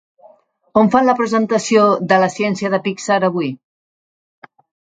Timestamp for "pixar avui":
2.89-3.53